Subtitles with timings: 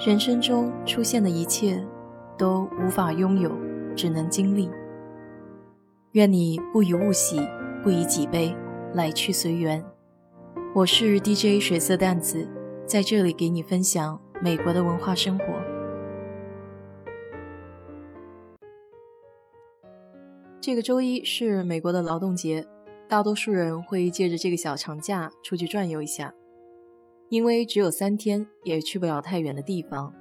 [0.00, 1.86] 人生中出现的一切，
[2.38, 3.54] 都无法拥有，
[3.94, 4.70] 只能经历。
[6.12, 7.38] 愿你不以物喜，
[7.82, 8.56] 不以己悲，
[8.94, 9.84] 来去随缘。
[10.74, 12.48] 我是 DJ 水色淡子，
[12.86, 15.44] 在这里给你分享美国的文化生活。
[20.62, 22.66] 这个周一是美国的劳动节，
[23.06, 26.32] 大多数人会借着这个小长假出去转悠一下。
[27.30, 30.12] 因为只有三天，也去不了太远的地方，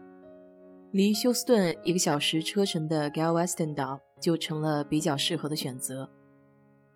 [0.91, 6.08] 离休斯顿一个小时车程的 Galveston 岛就成了比较适合的选择。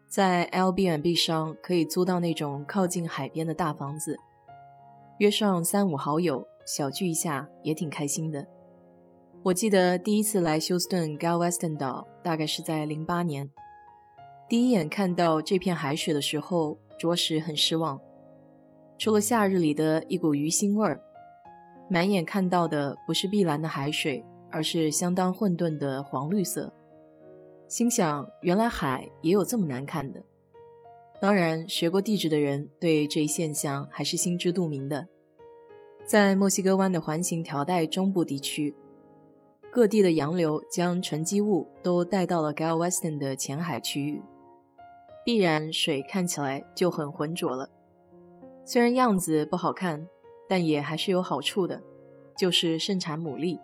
[0.07, 4.15] 在 Airbnb 上可以租到那种靠近海边的大房子，
[5.17, 8.47] 约上三五好友小聚一下也挺开心的。
[9.41, 13.49] 我记得第一次来休斯顿 Galveston 岛，大概是在零八年，
[14.47, 17.99] 第一眼看到这片海水的时候，着实很失望。
[19.03, 20.97] 除了夏日里的一股鱼腥味儿，
[21.89, 26.71] 满眼看到的不是碧蓝的海水，而是相当混沌的黄绿色。
[27.67, 30.23] 心想，原来海也有这么难看的。
[31.19, 35.05] 当然，学过地质的人对这一现象还是心知肚明的。
[36.05, 38.73] 在墨西哥湾的环形条带中部地区，
[39.69, 44.21] 各地的洋流将沉积物都带到了 Galveston 的浅海区域，
[45.25, 47.69] 必然水看起来就很浑浊了。
[48.65, 50.07] 虽然样子不好看，
[50.47, 51.81] 但也还是有好处的，
[52.37, 53.59] 就是盛产牡蛎。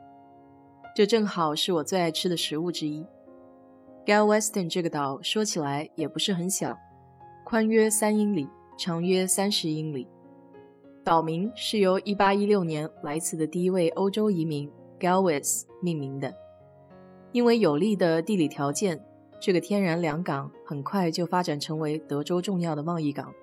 [0.96, 3.06] 这正好是我最爱吃的食物之一。
[4.06, 6.78] Galveston 这个岛说起来也不是很小，
[7.46, 10.08] 宽约三英里，长约三十英里。
[11.04, 16.34] 岛名是由1816年来此的第一位欧洲移民 Galvez 命名的。
[17.32, 19.00] 因为有利的地理条件，
[19.40, 23.34] 这个天然良港很快就发展成为德州重要的贸易港。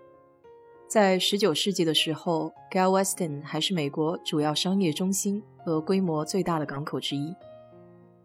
[0.89, 7.35] 在19世纪的时候，Galveston 还是美国主要商业中心和规模最大的港口之一，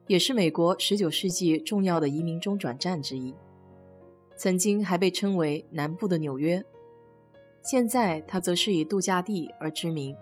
[0.05, 3.33] 也是美国19世纪重要的移民中转站之一。
[4.37, 6.63] 曾经还被称为南部的纽约，
[7.63, 10.15] 现在它则是以度假地而知名。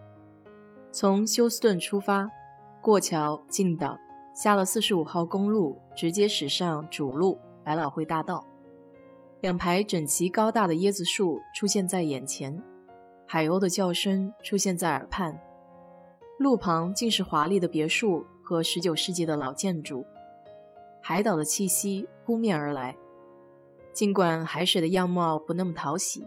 [0.92, 2.30] 从休斯顿出发，
[2.82, 3.98] 过桥进岛，
[4.34, 8.49] 下了45号公路，直接驶上主路百老汇大道。
[9.42, 12.62] 两排整齐高大的椰子树出现在眼前，
[13.26, 15.40] 海鸥的叫声出现在耳畔，
[16.38, 20.06] 路旁尽是华丽的别墅和19世纪的老建筑，
[21.02, 22.98] 海岛的气息扑面而来。
[23.94, 26.26] 尽管海水的样貌不那么讨喜，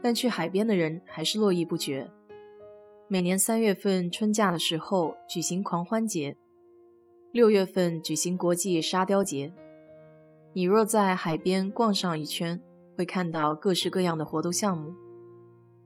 [0.00, 2.08] 但去海边的人还是络绎不绝。
[3.08, 6.36] 每年三月份春假的时候举行狂欢节，
[7.32, 9.52] 六月份举行国际沙雕节。
[10.56, 12.62] 你若在海边逛上一圈，
[12.96, 14.94] 会看到各式各样的活动项目。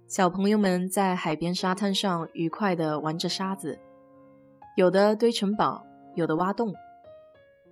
[0.07, 3.79] 小朋友们在海边沙滩上愉快地玩着沙子，
[4.77, 5.83] 有的堆城堡，
[6.15, 6.75] 有的挖洞。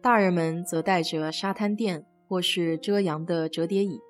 [0.01, 4.01] 大人们则带着沙滩垫或是遮阳的折叠椅，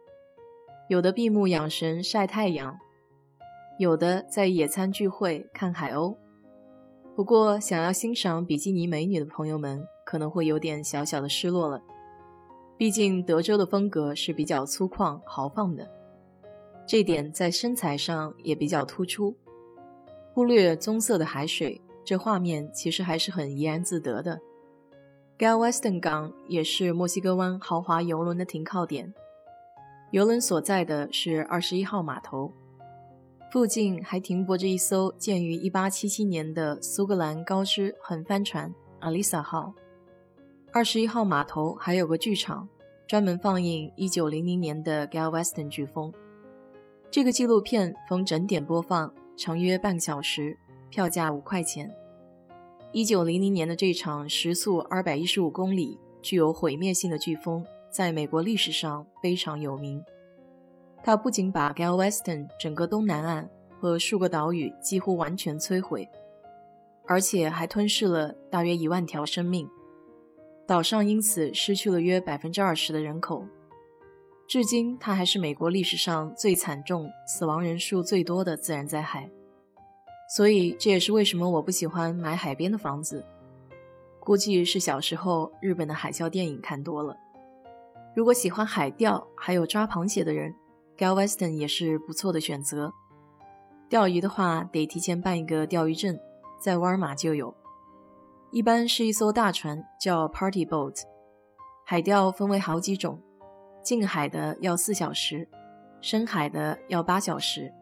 [0.88, 2.78] 有的闭目养神晒太阳，
[3.80, 6.16] 有的在野餐聚会看海鸥。
[7.16, 11.82] 不过，想要欣赏比基尼美女的朋友们可能会有点小小的失落了。
[12.78, 15.90] 毕竟德州的风格是比较粗犷豪放的，
[16.86, 19.34] 这点在身材上也比较突出。
[20.34, 24.38] 忽略棕色的海水，这画面其实还是很怡然自得的。
[25.38, 29.14] Galveston 港也是墨西哥湾豪华游轮的停靠点，
[30.10, 32.52] 游轮所在的是二十一号码头，
[33.50, 39.72] 附近还停泊着一艘建于一八七七年的苏格兰高知横帆船 Alisa 号。
[40.76, 42.68] 二十一号码头还有个剧场，
[43.06, 46.12] 专门放映一九零零年的 Galveston 飓风。
[47.10, 50.58] 这个纪录片逢整点播放，长约半个小时，
[50.90, 51.90] 票价五块钱。
[52.92, 60.04] 一九零零年的这场时速二百一十五公里、具有毁灭性的飓风，在美国历史上非常有名。
[61.02, 63.48] 它不仅把 Galveston 整个东南岸
[63.80, 66.06] 和数个岛屿几乎完全摧毁，
[67.06, 69.66] 而且还吞噬了大约一万条生命。
[70.66, 73.46] 岛上因此失去了约百分之二十的人口，
[74.48, 79.30] 至今它还是美国历史上最惨重、死亡人数最多的自然灾害。
[80.36, 83.24] 所以这也是为什么我不喜欢买海边的房子。
[84.18, 87.16] 估计是小时候日本的海啸电影看多了。
[88.16, 90.52] 如果喜欢海钓还有抓螃蟹的人
[90.98, 92.92] ，Galveston 也是不错的选择。
[93.88, 96.18] 钓鱼的话，得提前办一个钓鱼证，
[96.60, 97.54] 在沃尔玛就有。
[98.52, 101.02] 一般是一艘大船，叫 Party Boat。
[101.84, 103.20] 海钓分为好几种，
[103.82, 105.48] 近海的要四小时，
[106.00, 107.72] 深海的要八小时，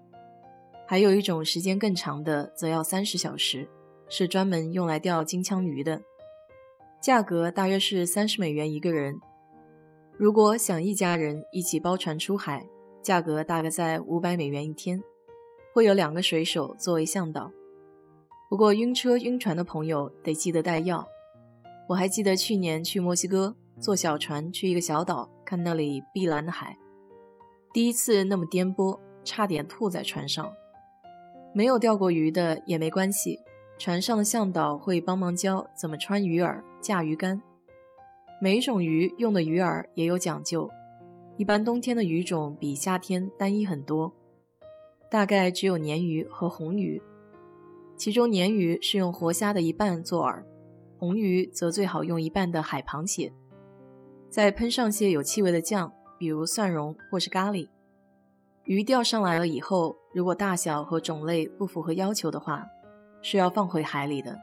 [0.87, 3.69] 还有一种时间更长的，则要三十小时，
[4.09, 6.03] 是专门用来钓金枪鱼的，
[7.01, 9.21] 价格大约是三十美元一个人。
[10.17, 12.67] 如果想一家人一起包船出海，
[13.03, 15.03] 价格大概在五百美元一天，
[15.73, 17.51] 会有两个水手作为向导。
[18.55, 21.05] 不过晕车晕船的朋友得记得带药。
[21.89, 26.79] 我还记得去年去墨西哥坐小船去一个小岛，看那里碧蓝的海，
[27.73, 30.53] 第一次那么颠簸，差点吐在船上。
[31.53, 33.41] 没有钓过鱼的也没关系，
[33.77, 37.43] 船上的向导会帮忙教怎么穿鱼饵、架鱼竿。
[38.41, 40.71] 每一种鱼用的鱼饵也有讲究，
[41.37, 44.13] 一般冬天的鱼种比夏天单一很多，
[45.11, 47.03] 大概只有鲶鱼和红鱼。
[47.97, 50.43] 其中鲶鱼是用活虾的一半做饵，
[50.99, 53.33] 红鱼则最好用一半的海螃蟹，
[54.29, 57.69] 再喷上些有气味的酱，比如蒜蓉或是咖喱。
[58.65, 62.67] 鱼钓上来了以后，如果大小和种类不符合要求的话，
[63.23, 64.39] 是要放回海里的。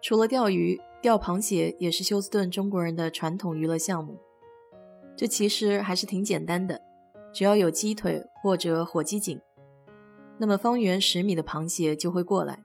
[0.00, 0.80] 除了钓鱼。
[1.02, 4.18] 钓螃蟹也是休斯顿中国人的传统娱乐项目。
[5.14, 6.82] 这其实还是挺简单的，
[7.32, 9.40] 只要有鸡腿或者火鸡颈，
[10.38, 12.62] 那么方圆十米的螃蟹就会过来。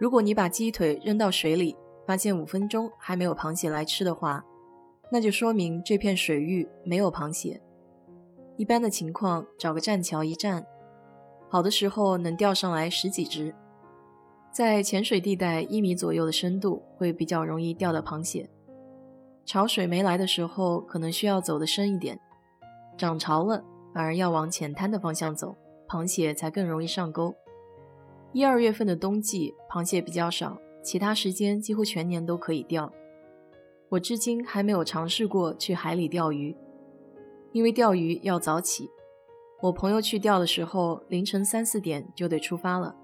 [0.00, 1.76] 如果你把鸡腿扔到水里，
[2.06, 4.44] 发现五分钟还没有螃蟹来吃的话，
[5.10, 7.62] 那就说明这片水域没有螃蟹。
[8.56, 10.66] 一般的情况，找个栈桥一站，
[11.48, 13.54] 好的时候能钓上来十几只。
[14.52, 18.48] 在浅水地带一米左右的深度会比较容易钓到螃蟹。
[19.44, 22.18] 潮水没来的时候，可能需要走得深一点。
[22.96, 25.56] 涨潮了，反而要往浅滩的方向走，
[25.94, 27.32] 螃蟹才更容易上钩。
[28.32, 32.92] 一二月份的冬季，螃蟹比较少，其他时间几乎全年都可以钓。
[33.90, 36.56] 我至今还没有尝试过去海里钓鱼，
[37.52, 38.90] 因为钓鱼要早起。
[39.62, 42.96] 我朋友去钓的时候，凌晨三四点就得出发了。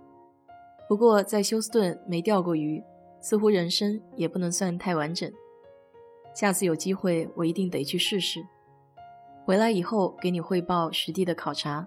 [0.88, 2.82] 不过在休斯顿没钓过鱼，
[3.20, 5.30] 似乎人生也不能算太完整。
[6.34, 8.44] 下次有机会，我一定得去试试。
[9.44, 11.86] 回来以后给你汇报实地的考察。